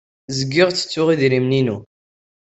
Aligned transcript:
Zgiɣ 0.37 0.67
ttettuɣ 0.71 1.07
idrimen-inu. 1.09 1.77